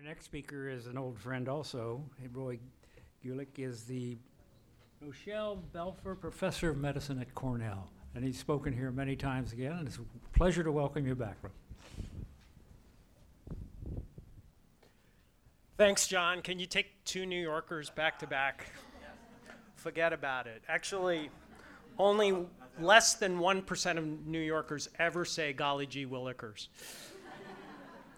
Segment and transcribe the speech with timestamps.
[0.00, 2.02] Our next speaker is an old friend also.
[2.32, 2.58] Roy
[3.22, 4.16] Gulick is the
[5.02, 7.90] Rochelle Belfer Professor of Medicine at Cornell.
[8.14, 11.36] And he's spoken here many times again, and it's a pleasure to welcome you back.
[15.76, 16.40] Thanks, John.
[16.40, 18.72] Can you take two New Yorkers back to back?
[19.74, 20.62] Forget about it.
[20.66, 21.28] Actually,
[21.98, 22.46] only
[22.80, 26.68] less than 1% of New Yorkers ever say golly gee willikers.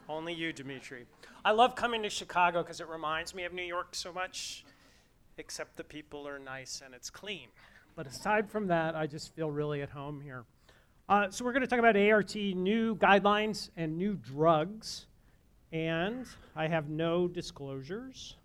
[0.08, 1.06] only you, Dimitri.
[1.44, 4.64] I love coming to Chicago because it reminds me of New York so much,
[5.38, 7.48] except the people are nice and it's clean.
[7.96, 10.44] But aside from that, I just feel really at home here.
[11.08, 15.06] Uh, so, we're going to talk about ART new guidelines and new drugs.
[15.72, 18.36] And I have no disclosures.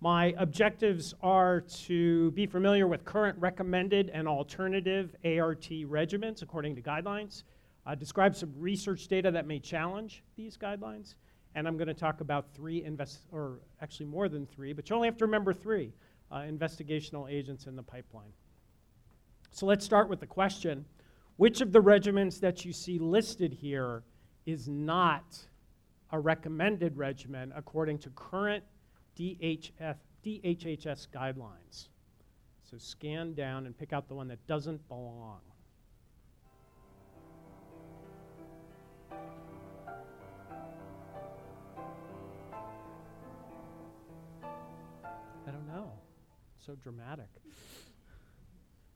[0.00, 6.82] My objectives are to be familiar with current recommended and alternative ART regimens according to
[6.82, 7.42] guidelines,
[7.86, 11.14] uh, describe some research data that may challenge these guidelines,
[11.54, 14.96] and I'm going to talk about three invest or actually more than three, but you
[14.96, 15.92] only have to remember three
[16.30, 18.32] uh, investigational agents in the pipeline.
[19.50, 20.84] So let's start with the question:
[21.36, 24.02] Which of the regimens that you see listed here
[24.46, 25.38] is not
[26.12, 28.64] a recommended regimen according to current
[29.18, 31.88] DHF, DHHS guidelines.
[32.62, 35.40] So scan down and pick out the one that doesn't belong.
[45.46, 45.90] I don't know.
[46.58, 47.28] So dramatic.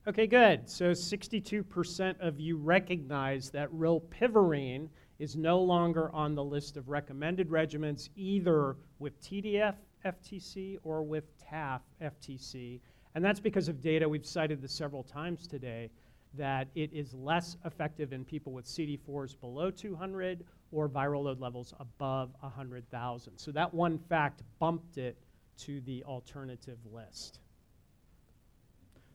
[0.06, 0.68] Okay, good.
[0.68, 7.48] So 62% of you recognize that rilpivirine is no longer on the list of recommended
[7.48, 12.80] regimens either with TDF FTC or with TAF FTC.
[13.14, 15.90] And that's because of data, we've cited this several times today,
[16.36, 21.72] that it is less effective in people with CD4s below 200 or viral load levels
[21.78, 23.38] above 100,000.
[23.38, 25.16] So that one fact bumped it
[25.58, 27.40] to the alternative list.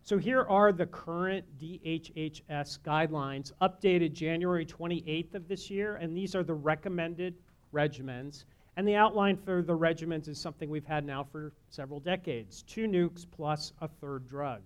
[0.02, 6.34] So here are the current DHHS guidelines updated January 28th of this year, and these
[6.34, 7.36] are the recommended
[7.74, 8.46] regimens.
[8.76, 12.88] And the outline for the regimens is something we've had now for several decades two
[12.88, 14.62] nukes plus a third drug.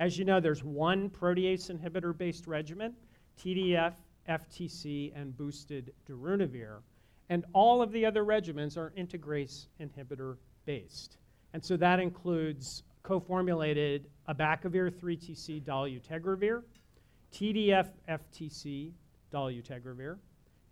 [0.00, 2.94] As you know, there's one protease inhibitor based regimen,
[3.38, 3.92] TDF,
[4.26, 6.78] FTC, and boosted darunavir.
[7.28, 11.18] And all of the other regimens are integrase inhibitor based.
[11.52, 16.62] And so that includes co-formulated abacavir 3TC dolutegravir,
[17.30, 18.92] TDF FTC
[19.30, 20.16] dolutegravir,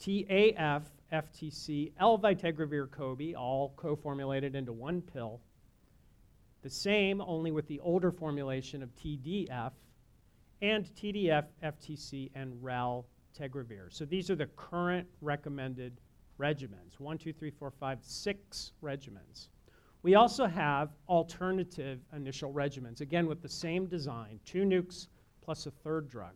[0.00, 5.40] TAF FTC elvitegravir Cobi, all co-formulated into one pill.
[6.62, 9.72] The same, only with the older formulation of TDF,
[10.60, 13.90] and TDF FTC and raltegravir.
[13.90, 16.00] So these are the current recommended
[16.38, 16.98] regimens.
[16.98, 19.48] One, two, three, four, five, six regimens.
[20.02, 25.08] We also have alternative initial regimens, again with the same design, two nukes
[25.42, 26.34] plus a third drug.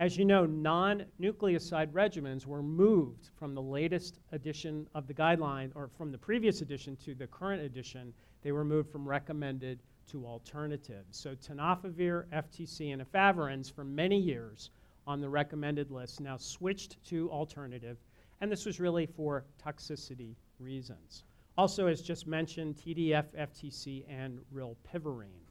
[0.00, 5.70] As you know, non nucleoside regimens were moved from the latest edition of the guideline,
[5.74, 8.12] or from the previous edition to the current edition.
[8.42, 11.16] They were moved from recommended to alternatives.
[11.16, 14.70] So, tenofovir, FTC, and efavirenz for many years
[15.06, 17.98] on the recommended list now switched to alternative,
[18.40, 21.24] and this was really for toxicity reasons.
[21.56, 25.46] Also, as just mentioned, TDF, FTC, and rilpivirine.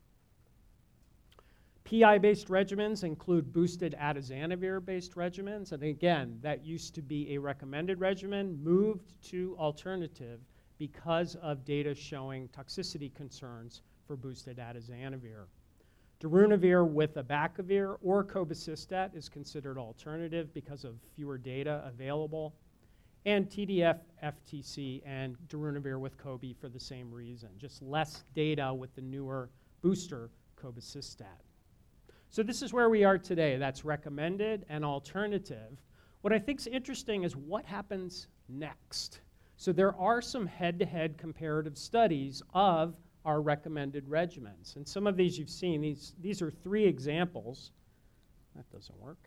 [1.84, 5.72] PI based regimens include boosted atazanavir based regimens.
[5.72, 10.40] And again, that used to be a recommended regimen, moved to alternative
[10.82, 15.44] because of data showing toxicity concerns for boosted atazanavir.
[16.20, 22.56] Darunavir with abacavir or cobicistat is considered alternative because of fewer data available
[23.28, 28.96] and TDF, FTC, and darunavir with Cobi for the same reason, just less data with
[28.96, 29.52] the newer
[29.84, 31.44] booster cobicistat.
[32.32, 33.58] So this is where we are today.
[33.58, 35.80] That's recommended and alternative.
[36.22, 39.22] What I think is interesting is what happens next.
[39.62, 42.96] So there are some head-to-head comparative studies of
[43.26, 44.76] our recommended regimens.
[44.76, 45.82] And some of these you've seen.
[45.82, 47.70] These, these are three examples.
[48.56, 49.20] That doesn't work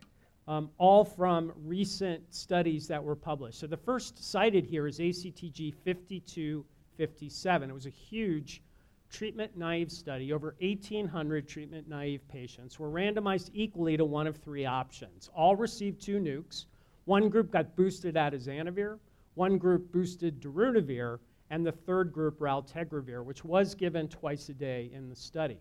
[0.47, 3.61] um, all from recent studies that were published.
[3.61, 7.71] So the first cited here is ACTG 5257.
[7.71, 8.63] It was a huge
[9.11, 10.33] treatment naive study.
[10.33, 15.31] Over 1,800 treatment naive patients were randomized equally to one of three options.
[15.35, 16.67] All received two nukes.
[17.05, 18.99] One group got boosted at atazanavir,
[19.35, 21.19] one group boosted darunavir,
[21.51, 25.59] and the third group raltegravir, which was given twice a day in the study.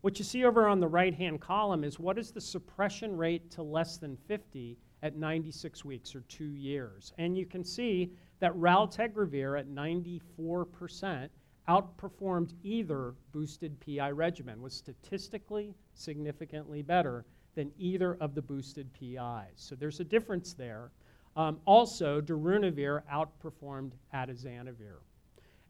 [0.00, 3.62] What you see over on the right-hand column is what is the suppression rate to
[3.62, 7.12] less than 50 at 96 weeks or two years.
[7.18, 11.28] And you can see that raltegravir at 94%
[11.68, 17.24] outperformed either boosted PI regimen, was statistically significantly better
[17.54, 19.54] than either of the boosted PIs.
[19.56, 20.92] So there's a difference there.
[21.36, 24.96] Um, also, darunavir outperformed atazanavir.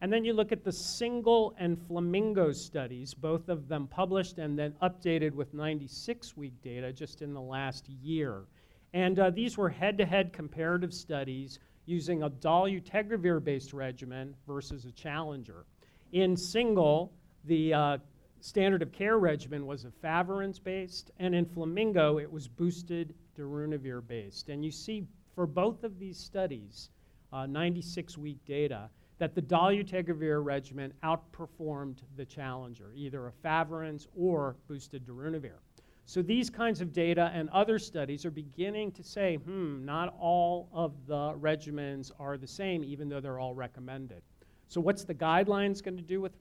[0.01, 4.59] And then you look at the single and flamingo studies, both of them published and
[4.59, 8.45] then updated with 96 week data just in the last year.
[8.93, 14.85] And uh, these were head to head comparative studies using a dolutegravir based regimen versus
[14.85, 15.65] a challenger.
[16.13, 17.13] In single,
[17.45, 17.99] the uh,
[18.41, 24.07] standard of care regimen was a efavirenz based, and in Flamingo, it was boosted darunavir
[24.07, 24.49] based.
[24.49, 26.91] And you see for both of these studies,
[27.33, 28.89] 96 uh, week data,
[29.19, 35.59] that the dolutegravir regimen outperformed the challenger, either efavirenz or boosted darunavir.
[36.07, 40.69] So these kinds of data and other studies are beginning to say, hmm, not all
[40.73, 44.23] of the regimens are the same, even though they're all recommended.
[44.69, 46.33] So what's the guidelines going to do with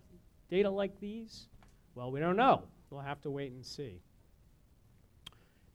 [0.50, 1.48] data like these?
[1.96, 2.64] Well, we don't know.
[2.90, 4.02] We'll have to wait and see.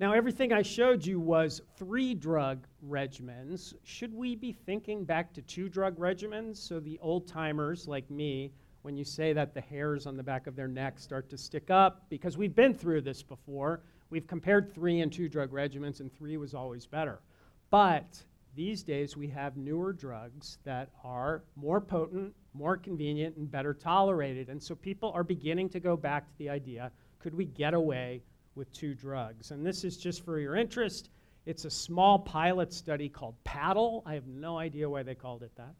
[0.00, 3.74] Now, everything I showed you was three drug regimens.
[3.84, 6.56] Should we be thinking back to two drug regimens?
[6.56, 8.50] So, the old timers like me,
[8.80, 11.70] when you say that the hairs on the back of their neck start to stick
[11.70, 16.10] up, because we've been through this before, we've compared three and two drug regimens, and
[16.10, 17.20] three was always better.
[17.68, 18.24] But
[18.56, 24.48] these days, we have newer drugs that are more potent, more convenient, and better tolerated.
[24.48, 28.22] And so people are beginning to go back to the idea could we get away
[28.54, 29.50] with two drugs.
[29.50, 31.10] And this is just for your interest.
[31.46, 34.02] It's a small pilot study called PADDLE.
[34.04, 35.74] I have no idea why they called it that.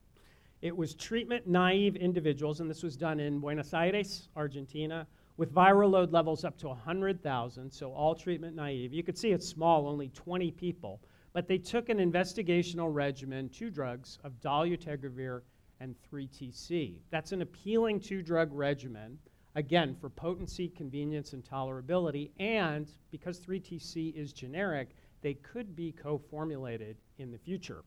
[0.62, 5.06] It was treatment naive individuals, and this was done in Buenos Aires, Argentina,
[5.36, 8.92] with viral load levels up to 100,000, so all treatment naive.
[8.92, 11.00] You could see it's small, only 20 people.
[11.32, 15.42] But they took an investigational regimen, two drugs, of dolutegravir
[15.80, 16.96] and 3TC.
[17.10, 19.18] That's an appealing two drug regimen
[19.54, 22.30] again, for potency, convenience, and tolerability.
[22.38, 24.90] And because 3TC is generic,
[25.22, 27.82] they could be co formulated in the future.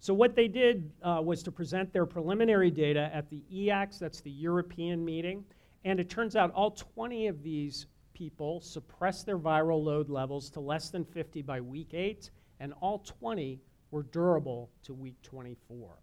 [0.00, 4.20] So, what they did uh, was to present their preliminary data at the EACS, that's
[4.20, 5.44] the European meeting.
[5.84, 10.60] And it turns out all 20 of these people suppressed their viral load levels to
[10.60, 12.30] less than 50 by week 8,
[12.60, 13.60] and all 20
[13.90, 15.96] were durable to week 24.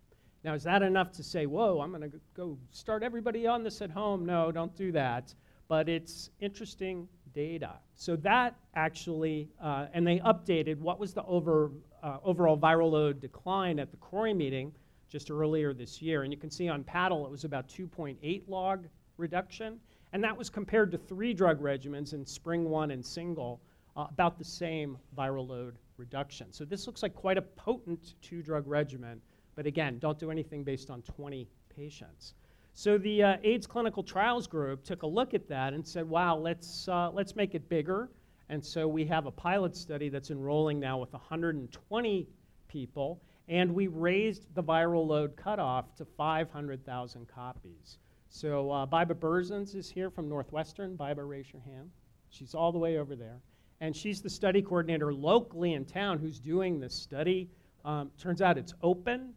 [0.46, 3.82] Now, is that enough to say, whoa, I'm going to go start everybody on this
[3.82, 4.28] at home?
[4.28, 5.34] No, don't do that.
[5.68, 7.72] But it's interesting data.
[7.96, 11.72] So that actually, uh, and they updated what was the over,
[12.04, 14.72] uh, overall viral load decline at the CROI meeting
[15.10, 16.22] just earlier this year.
[16.22, 18.86] And you can see on PADDLE it was about 2.8 log
[19.18, 19.80] reduction.
[20.14, 23.60] And that was compared to three drug regimens in Spring 1 and Single,
[23.98, 26.54] uh, about the same viral load reduction.
[26.54, 29.22] So this looks like quite a potent two drug regimen
[29.56, 32.34] but again, don't do anything based on 20 patients.
[32.74, 36.36] So the uh, AIDS clinical trials group took a look at that and said, wow,
[36.36, 38.10] let's, uh, let's make it bigger.
[38.50, 42.28] And so we have a pilot study that's enrolling now with 120
[42.68, 47.98] people, and we raised the viral load cutoff to 500,000 copies.
[48.30, 50.98] So uh, Baiba Berzins is here from Northwestern.
[50.98, 51.90] Baiba, raise your hand.
[52.30, 53.40] She's all the way over there.
[53.80, 57.50] And she's the study coordinator locally in town who's doing this study.
[57.86, 59.34] Um, turns out it's open.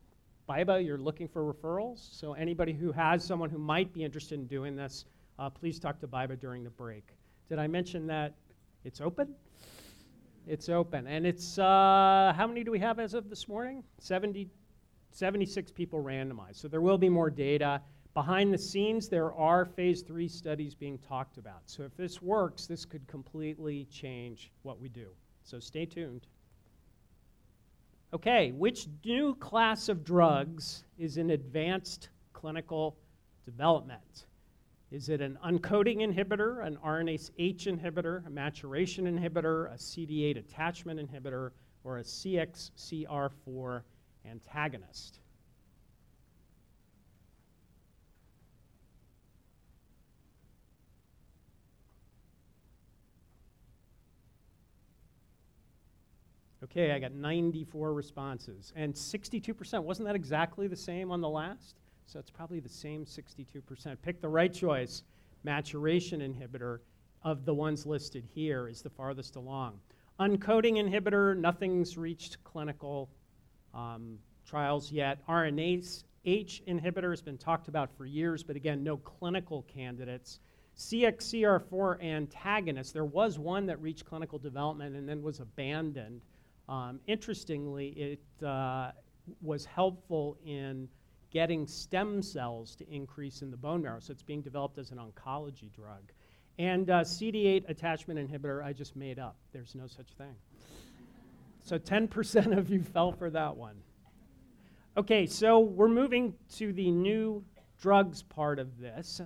[0.48, 2.08] Baiba, you're looking for referrals.
[2.18, 5.04] So anybody who has someone who might be interested in doing this,
[5.38, 7.10] uh, please talk to Baiba during the break.
[7.50, 8.34] Did I mention that
[8.84, 9.34] it's open?
[10.46, 11.06] It's open.
[11.06, 13.84] And it's, uh, how many do we have as of this morning?
[13.98, 14.48] 70,
[15.10, 16.56] 76 people randomized.
[16.56, 17.82] So there will be more data.
[18.14, 21.60] Behind the scenes, there are phase three studies being talked about.
[21.66, 25.08] So if this works, this could completely change what we do.
[25.44, 26.26] So stay tuned.
[28.14, 32.96] Okay, which new class of drugs is in advanced clinical
[33.44, 34.24] development?
[34.90, 40.98] Is it an uncoating inhibitor, an RNase H inhibitor, a maturation inhibitor, a CD8 attachment
[40.98, 41.50] inhibitor,
[41.84, 43.82] or a CXCR4
[44.24, 45.20] antagonist?
[56.70, 58.72] Okay, I got 94 responses.
[58.76, 61.76] And 62%, wasn't that exactly the same on the last?
[62.06, 63.96] So it's probably the same 62%.
[64.02, 65.02] Pick the right choice.
[65.44, 66.80] Maturation inhibitor
[67.22, 69.80] of the ones listed here is the farthest along.
[70.20, 73.08] Uncoating inhibitor, nothing's reached clinical
[73.72, 75.26] um, trials yet.
[75.26, 80.40] RNase H inhibitor has been talked about for years, but again, no clinical candidates.
[80.76, 86.22] CXCR4 antagonist, there was one that reached clinical development and then was abandoned.
[86.68, 88.92] Um, interestingly, it, uh,
[89.42, 90.88] was helpful in
[91.30, 94.00] getting stem cells to increase in the bone marrow.
[94.00, 96.02] So it's being developed as an oncology drug.
[96.58, 99.36] And uh, CD8 attachment inhibitor, I just made up.
[99.52, 100.34] There's no such thing.
[101.62, 103.76] So 10% of you fell for that one.
[104.96, 107.44] Okay, so we're moving to the new
[107.80, 109.20] drugs part of this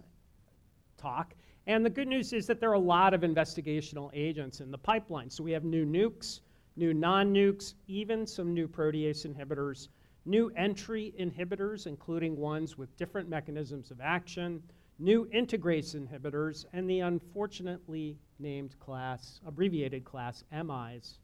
[0.99, 1.35] talk.
[1.67, 4.77] And the good news is that there are a lot of investigational agents in the
[4.77, 5.31] pipeline.
[5.31, 6.41] So we have new nukes,
[6.77, 9.89] new non nukes, even some new protease inhibitors,
[10.25, 14.63] new entry inhibitors, including ones with different mechanisms of action,
[14.99, 21.19] new integrase inhibitors, and the unfortunately named class, abbreviated class MIs,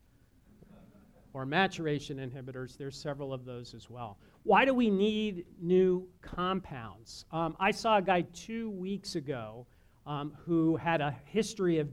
[1.33, 2.77] or maturation inhibitors.
[2.77, 4.19] There's several of those as well.
[4.45, 7.27] Why do we need new compounds?
[7.31, 9.67] Um, I saw a guy two weeks ago
[10.07, 11.89] um, who had a history of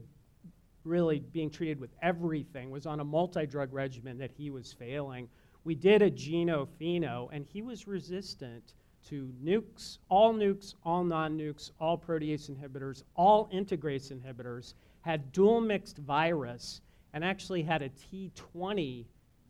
[0.86, 5.28] really being treated with everything, was on a multi drug regimen that he was failing.
[5.64, 8.74] We did a geno-pheno, and he was resistant
[9.08, 15.60] to nukes, all nukes, all non nukes, all protease inhibitors, all integrase inhibitors, had dual
[15.60, 16.80] mixed virus,
[17.12, 19.06] and actually had a T20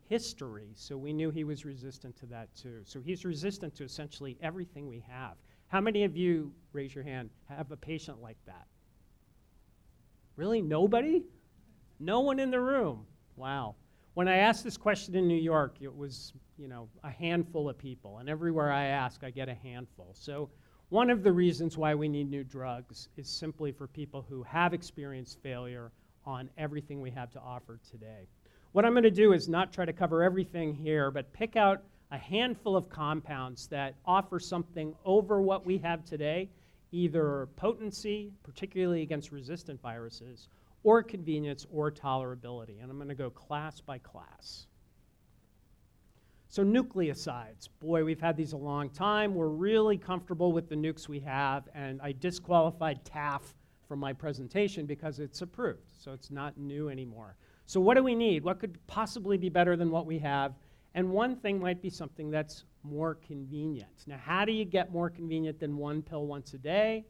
[0.07, 0.69] history.
[0.75, 2.81] So we knew he was resistant to that too.
[2.83, 5.35] So he's resistant to essentially everything we have.
[5.67, 8.67] How many of you, raise your hand, have a patient like that?
[10.37, 10.61] Really?
[10.61, 11.23] Nobody?
[11.99, 13.05] No one in the room.
[13.35, 13.75] Wow.
[14.13, 17.77] When I asked this question in New York, it was, you know, a handful of
[17.77, 18.19] people.
[18.19, 20.13] And everywhere I ask, I get a handful.
[20.13, 20.49] So
[20.89, 24.73] one of the reasons why we need new drugs is simply for people who have
[24.73, 25.91] experienced failure
[26.25, 28.27] on everything we have to offer today.
[28.73, 31.83] What I'm going to do is not try to cover everything here, but pick out
[32.11, 36.49] a handful of compounds that offer something over what we have today,
[36.91, 40.47] either potency, particularly against resistant viruses,
[40.83, 42.81] or convenience or tolerability.
[42.81, 44.67] And I'm going to go class by class.
[46.49, 47.67] So, nucleosides.
[47.81, 49.35] Boy, we've had these a long time.
[49.35, 53.41] We're really comfortable with the nukes we have, and I disqualified TAF
[53.87, 57.35] from my presentation because it's approved, so it's not new anymore.
[57.65, 58.45] So, what do we need?
[58.45, 60.53] What could possibly be better than what we have?
[60.97, 64.05] And one thing might be something that's more convenient.
[64.07, 67.05] Now, how do you get more convenient than one pill once a day?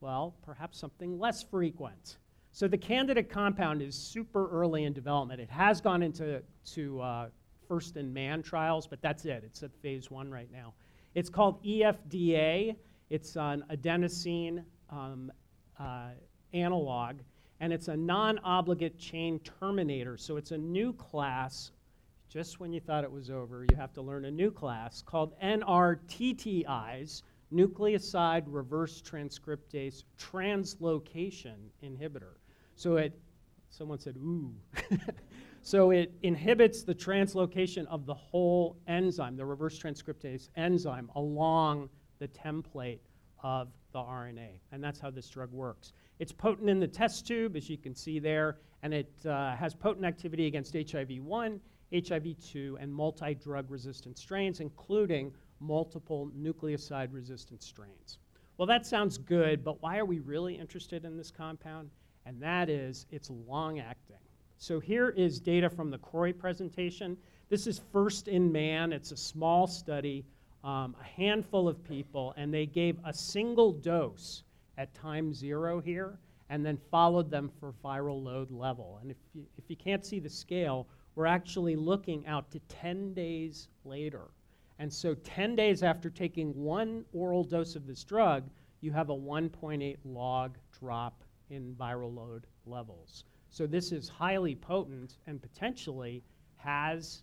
[0.00, 2.16] Well, perhaps something less frequent.
[2.50, 5.38] So, the candidate compound is super early in development.
[5.38, 7.28] It has gone into to, uh,
[7.68, 9.42] first in man trials, but that's it.
[9.44, 10.72] It's at phase one right now.
[11.14, 12.74] It's called EFDA,
[13.10, 15.30] it's an adenosine um,
[15.78, 16.12] uh,
[16.54, 17.16] analog
[17.60, 20.16] and it's a non-obligate chain terminator.
[20.16, 21.70] So it's a new class.
[22.30, 25.32] Just when you thought it was over, you have to learn a new class called
[25.42, 27.22] NRTTIs,
[27.52, 32.34] nucleoside reverse transcriptase translocation inhibitor.
[32.76, 33.18] So it,
[33.68, 34.54] someone said, ooh.
[35.62, 41.88] so it inhibits the translocation of the whole enzyme, the reverse transcriptase enzyme, along
[42.20, 43.00] the template
[43.42, 44.50] of the RNA.
[44.70, 45.94] And that's how this drug works.
[46.20, 49.74] It's potent in the test tube, as you can see there, and it uh, has
[49.74, 51.60] potent activity against HIV 1,
[51.92, 58.18] HIV 2, and multi drug resistant strains, including multiple nucleoside resistant strains.
[58.56, 61.90] Well, that sounds good, but why are we really interested in this compound?
[62.26, 64.18] And that is it's long acting.
[64.58, 67.16] So here is data from the CROI presentation.
[67.48, 70.24] This is first in man, it's a small study,
[70.62, 74.42] um, a handful of people, and they gave a single dose
[74.76, 76.18] at time zero here
[76.50, 78.98] and then followed them for viral load level.
[79.00, 83.14] And if you, if you can't see the scale, we're actually looking out to 10
[83.14, 84.30] days later.
[84.78, 88.48] And so 10 days after taking one oral dose of this drug,
[88.80, 93.24] you have a 1.8 log drop in viral load levels.
[93.50, 96.22] So this is highly potent and potentially
[96.56, 97.22] has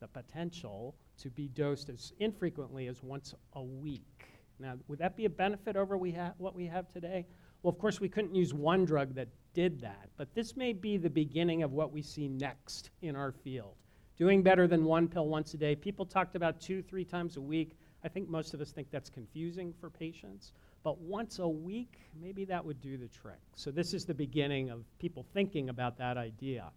[0.00, 4.26] the potential to be dosed as infrequently as once a week.
[4.58, 7.26] Now, would that be a benefit over we ha- what we have today?
[7.62, 10.96] Well, of course, we couldn't use one drug that did that, but this may be
[10.96, 13.76] the beginning of what we see next in our field.
[14.16, 15.74] Doing better than one pill once a day.
[15.74, 17.76] People talked about two, three times a week.
[18.04, 22.44] I think most of us think that's confusing for patients, but once a week, maybe
[22.44, 23.40] that would do the trick.
[23.56, 26.70] So, this is the beginning of people thinking about that idea.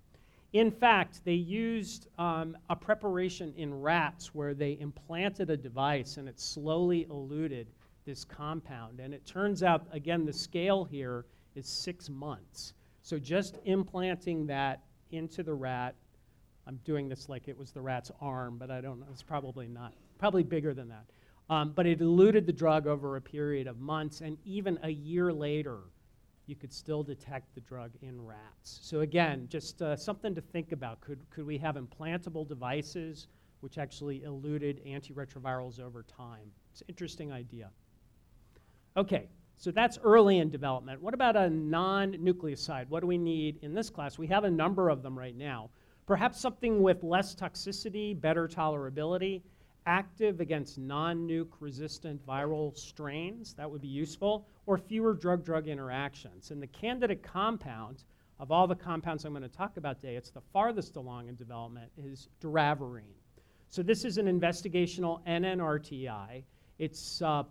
[0.54, 6.30] In fact, they used um, a preparation in rats where they implanted a device and
[6.30, 7.68] it slowly eluted
[8.06, 9.02] this compound.
[9.02, 11.26] And it turns out, again, the scale here
[11.58, 12.74] is six months.
[13.02, 15.96] So just implanting that into the rat,
[16.66, 19.68] I'm doing this like it was the rat's arm, but I don't know, it's probably
[19.68, 21.06] not, probably bigger than that.
[21.50, 25.32] Um, but it eluted the drug over a period of months, and even a year
[25.32, 25.80] later,
[26.46, 28.80] you could still detect the drug in rats.
[28.82, 31.00] So again, just uh, something to think about.
[31.02, 33.28] Could, could we have implantable devices
[33.62, 36.52] which actually eluted antiretrovirals over time.
[36.72, 37.70] It's an interesting idea.
[38.96, 41.02] Okay, so that's early in development.
[41.02, 42.88] What about a non nucleoside?
[42.90, 44.18] What do we need in this class?
[44.18, 45.72] We have a number of them right now.
[46.06, 49.42] Perhaps something with less toxicity, better tolerability,
[49.88, 55.68] active against non nuke resistant viral strains, that would be useful, or fewer drug drug
[55.68, 56.52] interactions.
[56.52, 58.04] And the candidate compound
[58.40, 61.36] of all the compounds I'm going to talk about today, it's the farthest along in
[61.36, 63.16] development, is doravirine.
[63.70, 66.44] So this is an investigational NNRTI.
[66.78, 67.44] It's uh,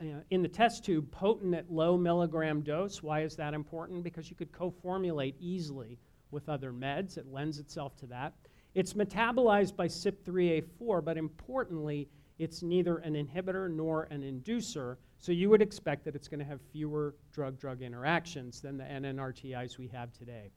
[0.00, 3.02] Uh, in the test tube potent at low milligram dose.
[3.02, 4.02] Why is that important?
[4.02, 5.98] Because you could co-formulate easily
[6.32, 7.16] with other meds.
[7.16, 8.32] It lends itself to that.
[8.74, 12.08] It's metabolized by CYP3A4, but importantly,
[12.40, 16.44] it's neither an inhibitor nor an inducer, so you would expect that it's going to
[16.44, 20.50] have fewer drug drug interactions than the NNRTIs we have today.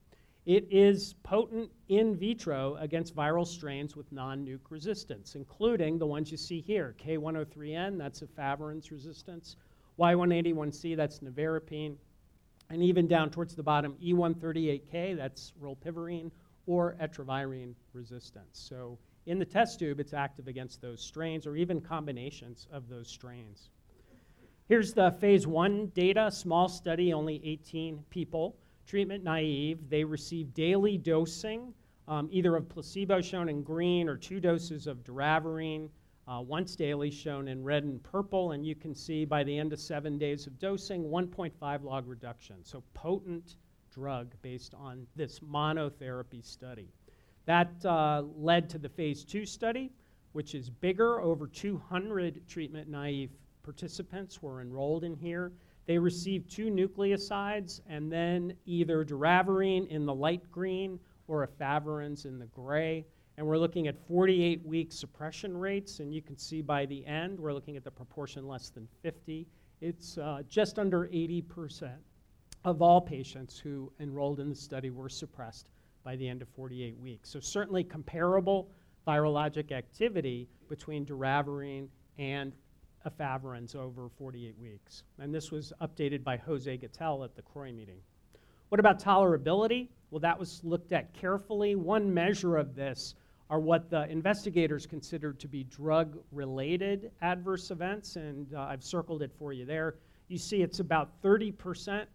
[0.48, 6.32] It is potent in vitro against viral strains with non nuke resistance, including the ones
[6.32, 9.58] you see here K103N, that's efavirenz resistance,
[10.00, 11.98] Y181C, that's nevirapine,
[12.70, 16.32] and even down towards the bottom, E138K, that's rilpivirine,
[16.66, 18.58] or etravirine resistance.
[18.58, 23.10] So in the test tube, it's active against those strains or even combinations of those
[23.10, 23.70] strains.
[24.70, 28.56] Here's the phase one data, small study, only 18 people,
[28.88, 29.90] treatment naive.
[29.90, 31.74] They receive daily dosing,
[32.08, 35.90] um, either of placebo shown in green or two doses of doravirine,
[36.28, 38.54] uh, once daily shown in red and purple.
[38.54, 42.64] And you can see by the end of seven days of dosing, 1.5 log reduction.
[42.64, 43.58] So potent
[43.92, 46.90] drug based on this monotherapy study.
[47.46, 49.92] That uh, led to the phase two study,
[50.34, 51.22] which is bigger.
[51.22, 53.32] Over 200 treatment naive
[53.64, 55.52] participants were enrolled in here.
[55.88, 62.38] They received two nucleosides and then either doravirine in the light green or efavirenz in
[62.38, 63.06] the gray.
[63.38, 66.00] And we're looking at 48 week suppression rates.
[66.00, 69.48] And you can see by the end, we're looking at the proportion less than 50.
[69.80, 71.92] It's uh, just under 80%
[72.66, 75.70] of all patients who enrolled in the study were suppressed
[76.04, 77.30] by the end of 48 weeks.
[77.30, 78.70] So certainly comparable
[79.08, 82.54] virologic activity between doravirine and
[83.06, 85.04] efavirenz over 48 weeks.
[85.20, 88.00] And this was updated by Jose Gatell at the CROI meeting.
[88.70, 89.88] What about tolerability?
[90.12, 91.76] Well, that was looked at carefully.
[91.76, 93.16] One measure of this
[93.50, 99.22] are what the investigators considered to be drug related adverse events, and uh, I've circled
[99.22, 99.96] it for you there.
[100.28, 102.06] You see, it's about 30%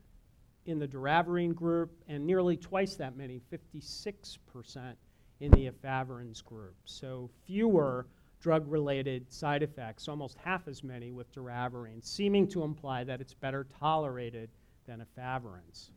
[0.66, 4.95] in the doravirine group and nearly twice that many, 56%
[5.40, 6.77] in the efavirenz group.
[6.85, 8.07] So fewer
[8.42, 13.33] drug related side effects, almost half as many with doravirine, seeming to imply that it's
[13.33, 14.50] better tolerated
[14.87, 15.90] than efavirenz.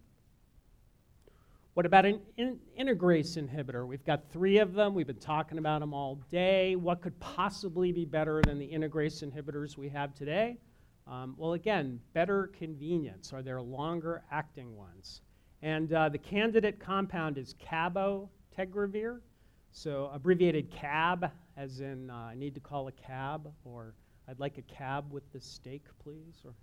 [1.73, 3.85] What about an in- integrase inhibitor?
[3.85, 4.93] We've got three of them.
[4.93, 6.77] We've been talking about them all day.
[6.77, 10.57] What could possibly be better than the integrase inhibitors we have today?
[11.07, 13.33] Um, well, again, better convenience.
[13.33, 15.21] Are there longer acting ones?
[15.61, 19.19] And uh, the candidate compound is cabotegravir,
[19.71, 23.93] so abbreviated CAB, as in uh, I need to call a cab, or
[24.27, 26.53] I'd like a cab with the steak, please, or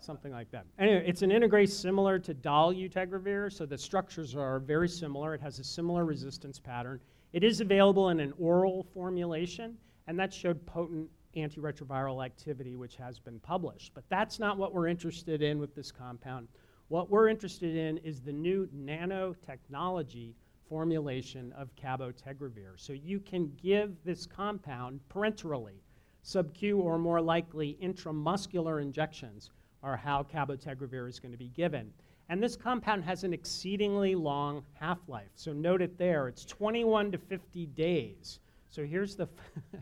[0.00, 0.66] something like that.
[0.78, 5.34] Anyway, it's an integrase similar to dolutegravir, so the structures are very similar.
[5.34, 7.00] It has a similar resistance pattern.
[7.32, 13.18] It is available in an oral formulation, and that showed potent antiretroviral activity, which has
[13.18, 13.92] been published.
[13.94, 16.48] But that's not what we're interested in with this compound.
[16.88, 20.34] What we're interested in is the new nanotechnology
[20.68, 22.72] formulation of cabotegravir.
[22.76, 25.80] So you can give this compound parenterally.
[26.22, 29.50] Sub-Q or more likely intramuscular injections
[29.82, 31.92] are how cabotegravir is going to be given.
[32.28, 35.30] And this compound has an exceedingly long half-life.
[35.36, 36.26] So note it there.
[36.26, 38.40] It's 21 to 50 days.
[38.68, 39.28] So here's the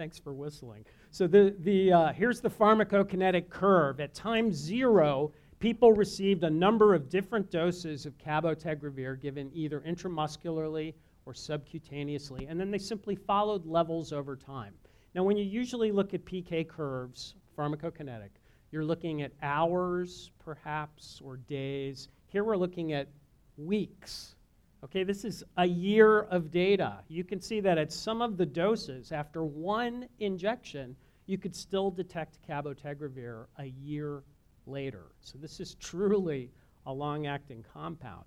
[0.00, 0.86] Thanks for whistling.
[1.10, 4.00] So the, the, uh, here's the pharmacokinetic curve.
[4.00, 10.94] At time zero, people received a number of different doses of cabotegravir given either intramuscularly
[11.26, 14.74] or subcutaneously, and then they simply followed levels over time.
[15.14, 18.30] Now, when you usually look at PK curves, pharmacokinetic,
[18.72, 22.08] you're looking at hours, perhaps, or days.
[22.28, 23.08] Here we're looking at
[23.56, 24.34] weeks
[24.82, 27.00] Okay, this is a year of data.
[27.08, 30.96] You can see that at some of the doses, after one injection,
[31.26, 34.22] you could still detect cabotegravir a year
[34.70, 35.06] later.
[35.20, 36.50] So this is truly
[36.86, 38.24] a long-acting compound.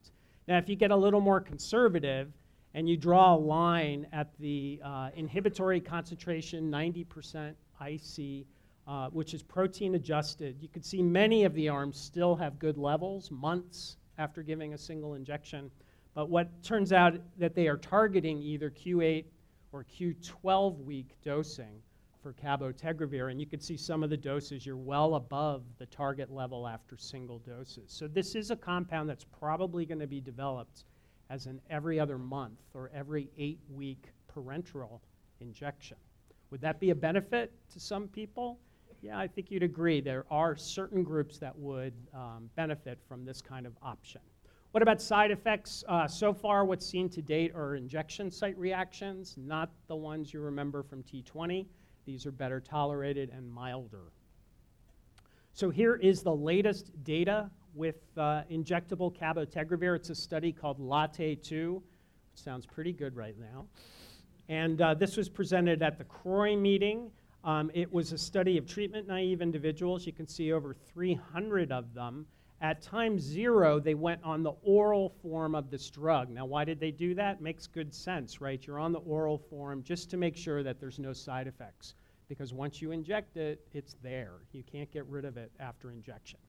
[0.48, 2.32] Now, if you get a little more conservative
[2.74, 7.54] and you draw a line at the uh, inhibitory concentration, 90%
[7.86, 8.46] IC,
[8.88, 12.78] uh, which is protein adjusted, you can see many of the arms still have good
[12.78, 15.72] levels, months after giving a single injection.
[16.14, 19.26] But what turns out that they are targeting either Q8
[19.72, 21.82] or Q12 week dosing
[22.24, 23.30] for cabotegravir.
[23.30, 26.98] And you can see some of the doses, you're well above the target level after
[26.98, 27.84] single doses.
[27.88, 30.86] So this is a compound that's probably going to be developed
[31.30, 35.02] as an every other month or every eight week parenteral
[35.42, 35.98] injection.
[36.50, 38.60] Would that be a benefit to some people?
[39.02, 40.00] Yeah, I think you'd agree.
[40.00, 44.22] There are certain groups that would um, benefit from this kind of option.
[44.72, 45.84] What about side effects?
[45.88, 50.40] Uh, so far, what's seen to date are injection site reactions, not the ones you
[50.40, 51.68] remember from T20.
[52.06, 54.12] These are better tolerated and milder.
[55.54, 59.96] So here is the latest data with uh, injectable cabotegravir.
[59.96, 61.74] It's a study called Latte 2.
[61.76, 61.84] which
[62.36, 63.66] Sounds pretty good right now.
[64.50, 67.12] And uh, this was presented at the CROI meeting.
[67.44, 70.06] Um, it was a study of treatment naive individuals.
[70.06, 72.26] You can see over 300 of them.
[72.64, 76.30] At time zero, they went on the oral form of this drug.
[76.30, 77.42] Now, why did they do that?
[77.42, 78.66] Makes good sense, right?
[78.66, 81.96] You're on the oral form just to make sure that there's no side effects.
[82.30, 84.36] Because once you inject it, it's there.
[84.54, 86.40] You can't get rid of it after injection.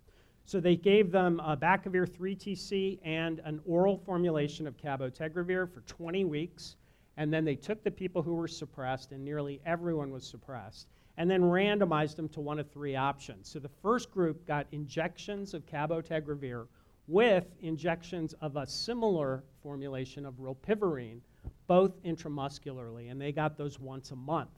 [0.44, 6.77] So they gave them abacavir 3TC and an oral formulation of cabotegravir for 20 weeks.
[7.16, 11.31] And then they took the people who were suppressed, and nearly everyone was suppressed, and
[11.31, 13.48] then randomized them to one of three options.
[13.48, 16.66] So the first group got injections of cabotegravir
[17.07, 21.20] with injections of a similar formulation of rilpivirine,
[21.66, 24.50] both intramuscularly, and they got those once a month.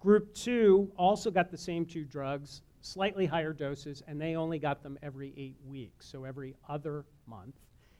[0.00, 4.82] Group two also got the same two drugs, slightly higher doses, and they only got
[4.82, 7.54] them every eight weeks, so every other month.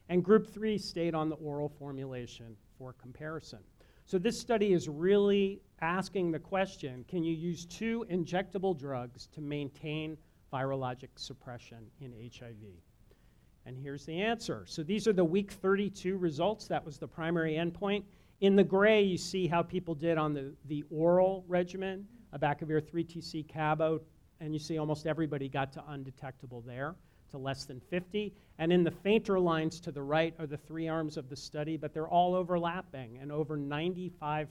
[0.08, 3.60] And group three stayed on the oral formulation for comparison.
[4.12, 9.40] So this study is really asking the question can you use two injectable drugs to
[9.40, 10.18] maintain
[10.52, 12.74] virologic suppression in HIV?
[13.64, 14.64] And here's the answer.
[14.66, 16.68] So these are the week 32 results.
[16.68, 18.02] That was the primary endpoint.
[18.42, 23.48] In the gray, you see how people did on the, the oral regimen, abacavir 3TC
[23.48, 24.02] cabo,
[24.40, 26.96] and you see almost everybody got to undetectable there
[27.32, 28.32] to less than 50.
[28.58, 31.76] And in the fainter lines to the right are the three arms of the study,
[31.76, 34.46] but they're all overlapping, and over 95%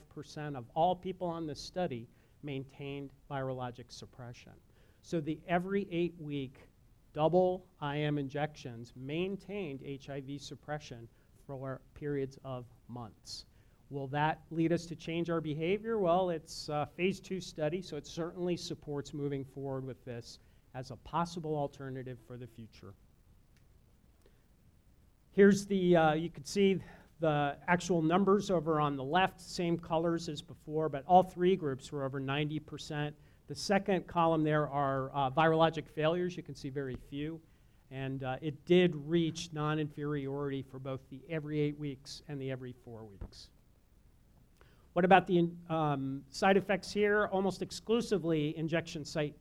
[0.56, 2.06] of all people on this study
[2.42, 4.52] maintained virologic suppression.
[5.02, 6.58] So the every eight week
[7.14, 11.08] double IM injections maintained HIV suppression
[11.46, 13.44] for periods of months.
[13.90, 15.98] Will that lead us to change our behavior?
[15.98, 20.38] Well, it's a phase two study, so it certainly supports moving forward with this
[20.74, 22.94] as a possible alternative for the future.
[25.32, 26.78] Here's the, uh, you can see
[27.20, 31.90] the actual numbers over on the left, same colors as before, but all three groups
[31.92, 33.12] were over 90%.
[33.48, 36.36] The second column there are uh, virologic failures.
[36.36, 37.40] You can see very few.
[37.90, 42.50] And uh, it did reach non inferiority for both the every eight weeks and the
[42.50, 43.50] every four weeks.
[44.94, 47.28] What about the um, side effects here?
[47.32, 49.34] Almost exclusively injection site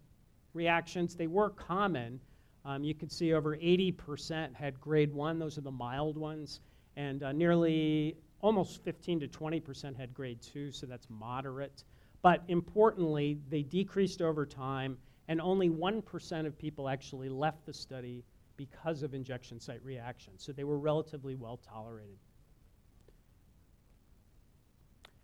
[0.53, 1.15] reactions.
[1.15, 2.19] They were common.
[2.65, 6.59] Um, you can see over 80% had grade one, those are the mild ones,
[6.95, 11.83] and uh, nearly almost 15 to 20% had grade two, so that's moderate.
[12.21, 18.23] But importantly, they decreased over time, and only 1% of people actually left the study
[18.57, 20.43] because of injection site reactions.
[20.43, 22.17] So they were relatively well tolerated.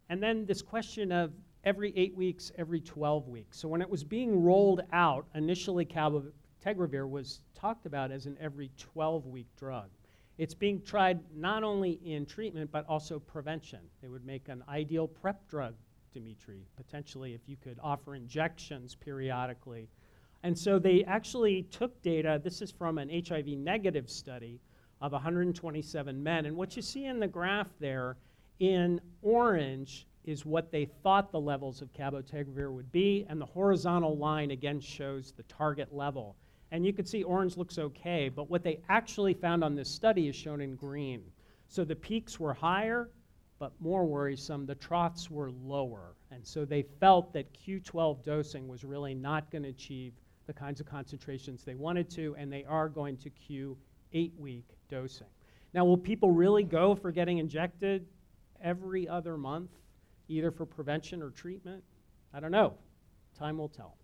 [0.09, 3.57] And then this question of every eight weeks, every 12 weeks.
[3.57, 8.71] So when it was being rolled out, initially cabotegravir was talked about as an every
[8.77, 9.89] 12 week drug.
[10.37, 13.79] It's being tried not only in treatment, but also prevention.
[14.03, 15.73] It would make an ideal PrEP drug,
[16.13, 19.89] Dimitri, potentially if you could offer injections periodically.
[20.43, 24.61] And so they actually took data, this is from an HIV negative study
[25.01, 26.45] of 127 men.
[26.45, 28.17] And what you see in the graph there
[28.59, 34.17] in orange is what they thought the levels of cabotegravir would be, and the horizontal
[34.17, 36.35] line again shows the target level.
[36.71, 40.27] And you can see orange looks okay, but what they actually found on this study
[40.27, 41.23] is shown in green.
[41.69, 43.09] So the peaks were higher,
[43.57, 46.15] but more worrisome, the troughs were lower.
[46.29, 50.13] And so they felt that Q12 dosing was really not going to achieve
[50.45, 55.27] the kinds of concentrations they wanted to, and they are going to Q8 week dosing.
[55.73, 58.05] Now, will people really go for getting injected
[58.61, 59.71] every other month?
[60.27, 61.83] Either for prevention or treatment?
[62.33, 62.73] I don't know.
[63.37, 63.97] Time will tell.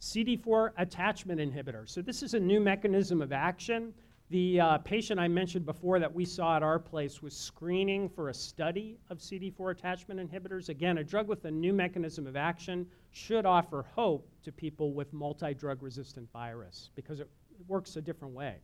[0.00, 1.88] CD4 attachment inhibitor.
[1.88, 3.94] So, this is a new mechanism of action.
[4.30, 8.30] The uh, patient I mentioned before that we saw at our place was screening for
[8.30, 10.70] a study of CD4 attachment inhibitors.
[10.70, 15.12] Again, a drug with a new mechanism of action should offer hope to people with
[15.12, 18.56] multi drug resistant virus because it, it works a different way.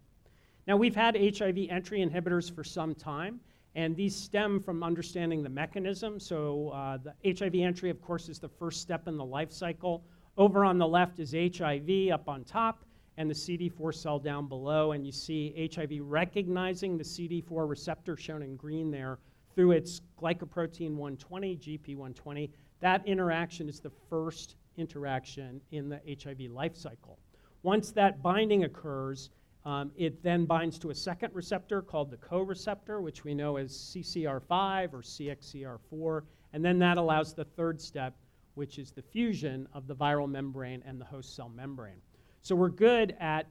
[0.67, 3.41] Now, we've had HIV entry inhibitors for some time,
[3.75, 6.19] And these stem from understanding the mechanism.
[6.19, 10.05] So, uh, the HIV entry, of course, is the first step in the life cycle.
[10.37, 12.85] Over on the left is HIV up on top,
[13.17, 14.93] and the CD4 cell down below.
[14.93, 19.19] And you see HIV recognizing the CD4 receptor shown in green there
[19.55, 22.51] through its glycoprotein 120, GP120.
[22.81, 27.19] That interaction is the first interaction in the HIV life cycle.
[27.63, 29.31] Once that binding occurs,
[29.65, 33.73] um, it then binds to a second receptor called the co-receptor, which we know as
[33.73, 38.17] CCR5 or CXCR4, and then that allows the third step,
[38.55, 42.01] which is the fusion of the viral membrane and the host cell membrane.
[42.43, 43.47] So we're good at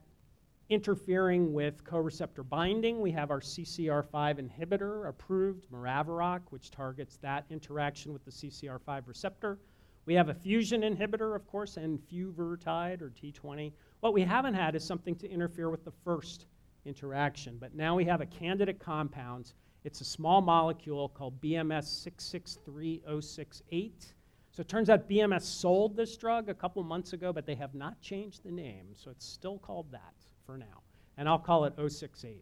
[0.70, 3.02] interfering with co-receptor binding.
[3.02, 9.60] We have our CCR5 inhibitor approved, Maraviroc, which targets that interaction with the CCR5 receptor.
[10.06, 13.72] We have a fusion inhibitor, of course, and enfuvirtide or T20.
[14.02, 16.46] What we haven't had is something to interfere with the first
[16.86, 19.52] interaction, but now we have a candidate compound.
[19.84, 24.14] It's a small molecule called BMS 663068.
[24.52, 27.76] So it turns out BMS sold this drug a couple months ago, but they have
[27.76, 30.14] not changed the name, so it's still called that
[30.46, 30.82] for now.
[31.18, 32.42] And I'll call it 068.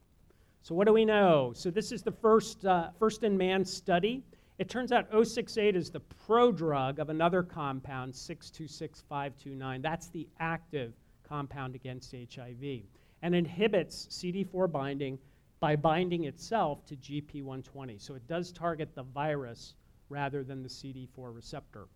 [0.61, 1.53] So what do we know?
[1.55, 4.23] So this is the first, uh, first in man study.
[4.59, 9.81] It turns out 068 is the prodrug of another compound, 626529.
[9.81, 10.93] That's the active
[11.27, 12.81] compound against HIV
[13.21, 15.19] and inhibits CD4 binding
[15.59, 17.99] by binding itself to GP120.
[17.99, 19.73] So it does target the virus
[20.09, 21.87] rather than the CD4 receptor.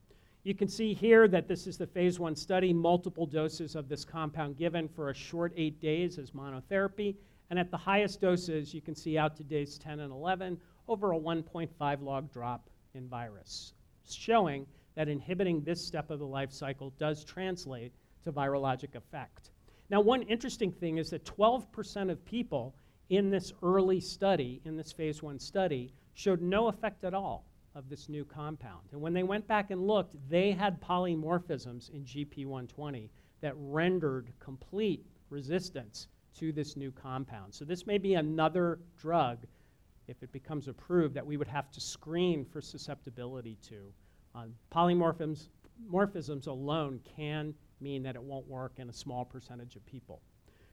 [0.43, 4.03] You can see here that this is the phase one study, multiple doses of this
[4.03, 7.15] compound given for a short eight days as monotherapy.
[7.51, 11.11] And at the highest doses, you can see out to days 10 and 11, over
[11.11, 13.73] a 1.5 log drop in virus,
[14.09, 14.65] showing
[14.95, 19.51] that inhibiting this step of the life cycle does translate to virologic effect.
[19.89, 22.75] Now, one interesting thing is that 12% of people
[23.09, 27.89] in this early study, in this phase one study, showed no effect at all of
[27.89, 28.87] this new compound.
[28.91, 33.09] And when they went back and looked, they had polymorphisms in GP120
[33.41, 36.07] that rendered complete resistance
[36.37, 37.53] to this new compound.
[37.53, 39.39] So, this may be another drug,
[40.07, 43.93] if it becomes approved, that we would have to screen for susceptibility to.
[44.33, 45.49] Uh, polymorphisms
[45.91, 50.21] morphisms alone can mean that it won't work in a small percentage of people.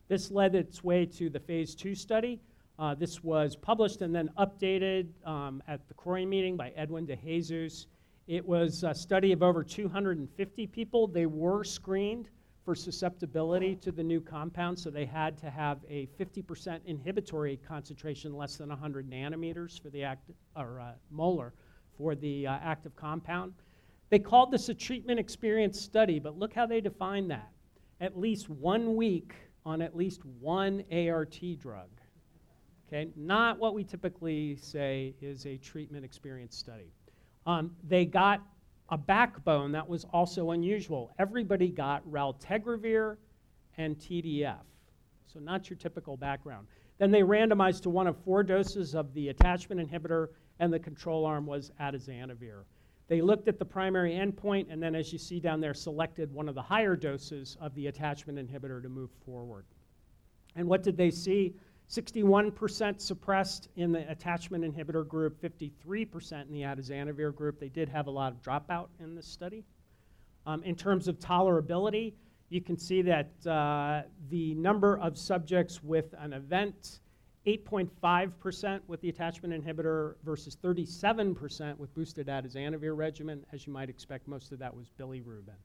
[0.08, 2.40] This led its way to the phase two study,
[2.78, 7.16] uh, this was published and then updated um, at the CROI meeting by Edwin de
[7.16, 7.86] Jesus.
[8.28, 11.08] It was a study of over 250 people.
[11.08, 12.28] They were screened
[12.64, 18.34] for susceptibility to the new compound, so they had to have a 50% inhibitory concentration
[18.34, 21.54] less than 100 nanometers for the act, or uh, molar
[21.96, 23.54] for the uh, active compound.
[24.10, 27.50] They called this a treatment experience study, but look how they define that.
[28.00, 29.34] At least one week
[29.66, 31.88] on at least one ART drug.
[32.86, 36.90] Okay, not what we typically say is a treatment experience study.
[37.44, 38.40] Um, they got
[38.88, 41.12] a backbone that was also unusual.
[41.18, 43.18] Everybody got raltegravir
[43.76, 44.64] and TDF,
[45.26, 46.66] so not your typical background.
[46.96, 51.26] Then they randomized to one of four doses of the attachment inhibitor, and the control
[51.26, 52.64] arm was atazanavir.
[53.08, 56.48] They looked at the primary endpoint, and then, as you see down there, selected one
[56.48, 59.64] of the higher doses of the attachment inhibitor to move forward.
[60.56, 61.54] And what did they see?
[61.88, 67.58] 61% suppressed in the attachment inhibitor group, 53% in the atazanavir group.
[67.58, 69.64] They did have a lot of dropout in this study.
[70.44, 72.12] Um, in terms of tolerability,
[72.50, 77.00] you can see that uh, the number of subjects with an event,
[77.48, 83.42] 8.5% with the attachment inhibitor versus 37% with boosted atazanavir regimen.
[83.54, 85.56] As you might expect, most of that was bilirubin.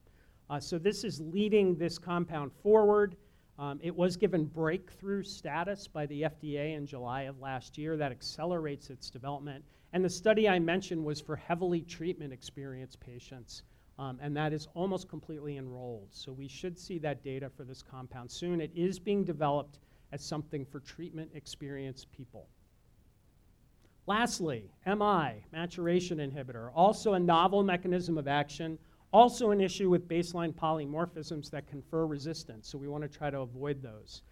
[0.48, 3.16] Uh, so this is leading this compound forward.
[3.58, 7.98] Um, it was given breakthrough status by the FDA in July of last year.
[7.98, 9.62] That accelerates its development.
[9.92, 13.62] And the study I mentioned was for heavily treatment experienced patients,
[13.98, 16.08] um, and that is almost completely enrolled.
[16.12, 18.62] So we should see that data for this compound soon.
[18.62, 19.80] It is being developed
[20.14, 22.48] as something for treatment experienced people.
[24.06, 28.78] Lastly, MI, maturation inhibitor, also a novel mechanism of action
[29.14, 33.42] also, an issue with baseline polymorphisms that confer resistance, so we want to try to
[33.42, 34.22] avoid those.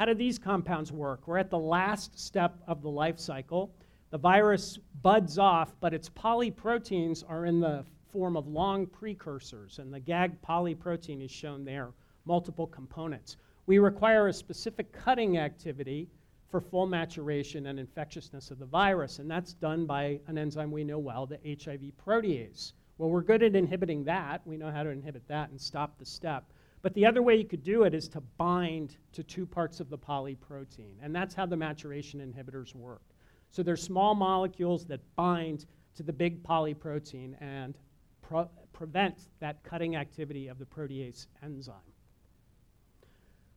[0.00, 1.28] How do these compounds work?
[1.28, 3.72] We're at the last step of the life cycle.
[4.10, 9.94] The virus buds off, but its polyproteins are in the form of long precursors, and
[9.94, 11.92] the GAG polyprotein is shown there,
[12.24, 13.36] multiple components.
[13.66, 16.08] We require a specific cutting activity
[16.50, 20.84] for full maturation and infectiousness of the virus, and that's done by an enzyme we
[20.84, 22.72] know well, the HIV protease.
[22.98, 24.46] Well, we're good at inhibiting that.
[24.46, 26.44] We know how to inhibit that and stop the step.
[26.82, 29.88] But the other way you could do it is to bind to two parts of
[29.88, 30.96] the polyprotein.
[31.00, 33.02] And that's how the maturation inhibitors work.
[33.50, 37.78] So they're small molecules that bind to the big polyprotein and
[38.20, 41.91] pro- prevent that cutting activity of the protease enzyme.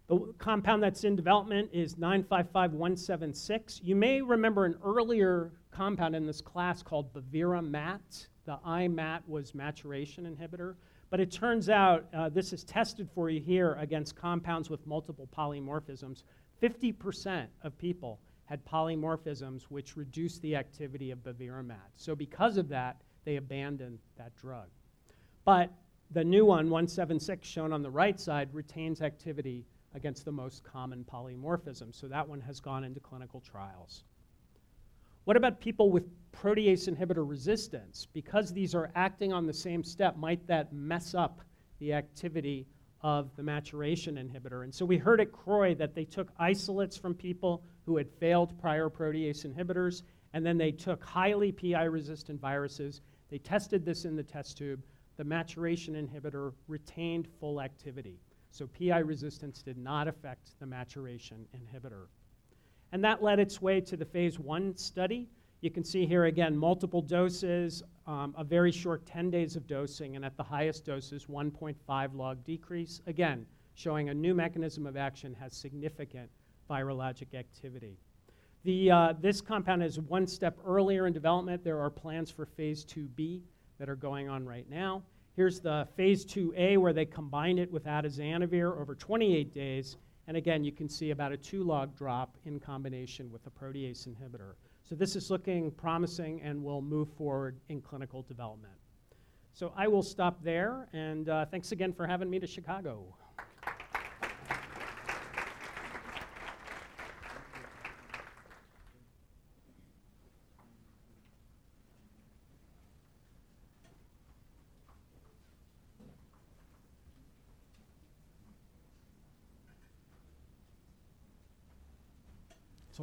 [0.07, 3.81] The compound that's in development is 955176.
[3.83, 8.27] You may remember an earlier compound in this class called bevirimat.
[8.45, 10.75] The IMAT was maturation inhibitor.
[11.09, 15.27] But it turns out, uh, this is tested for you here against compounds with multiple
[15.35, 16.23] polymorphisms.
[16.61, 21.89] 50% of people had polymorphisms which reduced the activity of bevirimat.
[21.95, 24.67] So because of that, they abandoned that drug.
[25.45, 25.71] But
[26.11, 31.03] the new one, 176, shown on the right side, retains activity against the most common
[31.11, 31.95] polymorphism.
[31.95, 34.03] So that one has gone into clinical trials.
[35.23, 38.07] What about people with protease inhibitor resistance?
[38.13, 41.41] Because these are acting on the same step, might that mess up
[41.79, 42.67] the activity
[43.01, 44.63] of the maturation inhibitor?
[44.63, 48.59] And so we heard at CROI that they took isolates from people who had failed
[48.59, 50.03] prior protease inhibitors,
[50.33, 53.01] and then they took highly PI resistant viruses.
[53.31, 54.83] They tested this in the test tube.
[55.17, 58.19] The maturation inhibitor retained full activity.
[58.55, 62.05] So PI resistance did not affect the maturation inhibitor.
[62.93, 65.27] And that led its way to the phase one study.
[65.59, 70.15] You can see here again multiple doses, um, a very short 10 days of dosing,
[70.15, 73.01] and at the highest doses, 1.5 log decrease.
[73.07, 76.29] Again, showing a new mechanism of action has significant
[76.69, 77.97] virologic activity.
[78.63, 81.61] The, uh, this compound is one step earlier in development.
[81.61, 83.41] There are plans for phase 2B
[83.79, 85.03] that are going on right now.
[85.35, 90.63] Here's the phase 2A where they combine it with atazanavir over 28 days and again,
[90.63, 94.53] you can see about a two log drop in combination with a protease inhibitor.
[94.83, 98.73] So this is looking promising and will move forward in clinical development.
[99.53, 103.05] So I will stop there, and uh, thanks again for having me to Chicago.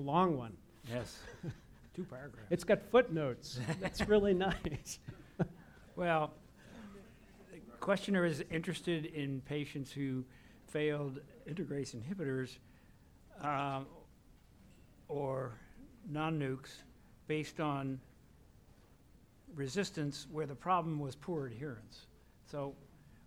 [0.03, 0.57] Long one.
[0.91, 1.19] Yes,
[1.95, 2.47] two paragraphs.
[2.51, 3.61] It's got footnotes.
[3.81, 4.99] That's really nice.
[5.95, 6.33] Well,
[7.53, 10.25] the questioner is interested in patients who
[10.69, 12.57] failed integrase inhibitors
[13.47, 13.85] um,
[15.09, 15.53] or
[16.09, 16.71] non-nukes
[17.27, 18.01] based on
[19.55, 22.07] resistance where the problem was poor adherence.
[22.51, 22.75] So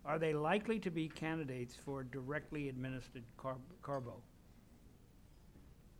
[0.04, 4.14] are they likely to be candidates for directly administered carb- carbo?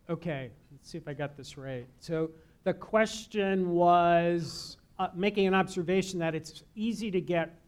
[0.09, 1.85] Okay, let's see if I got this right.
[1.99, 2.31] So
[2.63, 7.59] the question was uh, making an observation that it's easy to get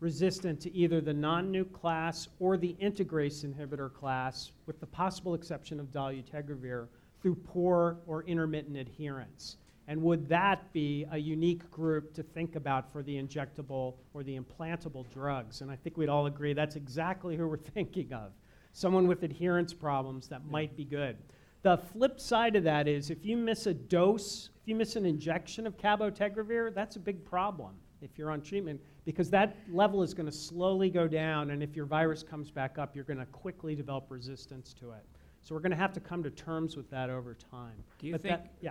[0.00, 5.78] resistant to either the non-nuke class or the integrase inhibitor class, with the possible exception
[5.78, 6.86] of dolutegravir,
[7.20, 9.58] through poor or intermittent adherence.
[9.88, 14.38] And would that be a unique group to think about for the injectable or the
[14.38, 15.60] implantable drugs?
[15.60, 18.32] And I think we'd all agree that's exactly who we're thinking of.
[18.72, 21.16] Someone with adherence problems that might be good.
[21.66, 25.04] The flip side of that is if you miss a dose, if you miss an
[25.04, 30.14] injection of cabotegravir, that's a big problem if you're on treatment because that level is
[30.14, 33.26] going to slowly go down, and if your virus comes back up, you're going to
[33.26, 35.04] quickly develop resistance to it.
[35.42, 37.74] So we're going to have to come to terms with that over time.
[37.98, 38.70] Do you But think, that- yeah.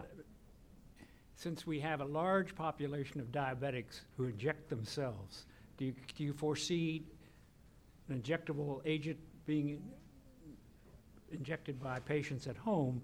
[1.36, 6.32] since we have a large population of diabetics who inject themselves, do you, do you
[6.32, 7.04] foresee
[8.08, 9.82] an injectable agent being
[11.38, 13.02] injected by patients at home?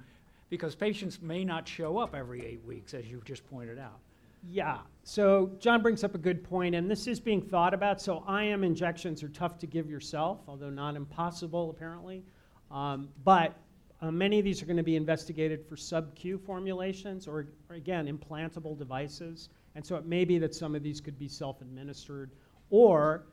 [0.49, 3.99] Because patients may not show up every eight weeks, as you've just pointed out.
[4.47, 4.79] Yeah.
[5.03, 8.01] So John brings up a good point, and this is being thought about.
[8.01, 12.23] So IM injections are tough to give yourself, although not impossible apparently.
[12.71, 13.55] Um, but
[14.01, 18.07] uh, many of these are going to be investigated for sub-Q formulations, or, or again
[18.07, 19.49] implantable devices.
[19.75, 22.31] And so it may be that some of these could be self-administered,
[22.71, 23.25] or,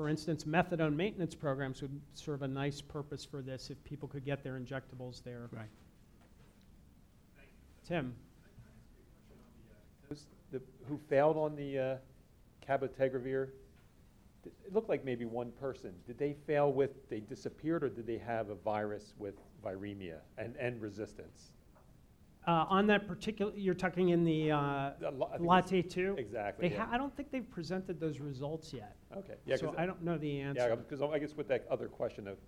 [0.00, 4.24] for instance, methadone maintenance programs would serve a nice purpose for this if people could
[4.24, 5.50] get their injectables there.
[5.52, 5.68] Right.
[7.86, 8.14] Tim.
[10.08, 11.96] Those the, who failed on the uh,
[12.66, 13.48] cabotegravir,
[14.46, 15.92] it looked like maybe one person.
[16.06, 20.56] Did they fail with, they disappeared, or did they have a virus with viremia and,
[20.56, 21.50] and resistance?
[22.46, 26.18] Uh, on that particular, you're talking in the uh, The lo- I think LATTE-2?
[26.18, 26.86] Exactly, They yeah.
[26.86, 28.96] ha- I don't think they've presented those results yet.
[29.14, 30.58] Okay, yeah, so 'cause- I don't know the answer.
[30.62, 30.76] yeah, answer.
[30.88, 32.38] because I guess with that other question of,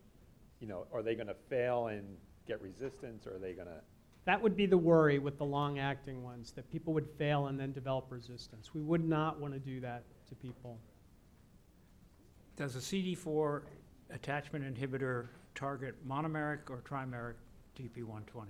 [0.61, 2.17] you know, are they gonna fail and
[2.47, 3.83] get resistance, or are they gonna,
[4.25, 7.73] That would be the worry with the long-acting ones, that people would fail and then
[7.73, 8.73] develop resistance.
[8.73, 10.79] We would not want to do that to people.
[12.57, 13.65] Does a CD4
[14.11, 17.35] attachment inhibitor target monomeric or trimeric
[17.77, 18.47] GP120?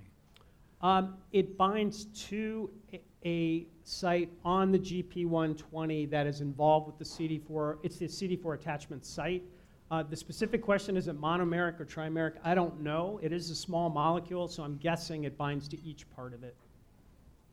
[0.83, 2.70] Um, it binds to
[3.24, 7.78] a, site on the GP 120 that is involved with the CD4.
[7.83, 9.43] It's the CD4 attachment site.
[9.91, 12.35] Uh, the specific question is it monomeric or trimeric?
[12.45, 13.18] I don't know.
[13.22, 16.57] It is a small molecule, so I'm guessing it binds to each part of it.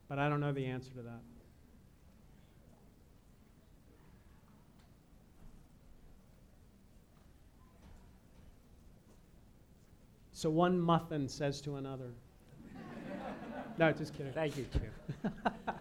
[0.08, 1.20] But I don't know the answer to that.
[10.32, 12.14] So one muffin says to another.
[13.80, 14.34] No, just kidding.
[14.34, 15.34] Thank you, Chip.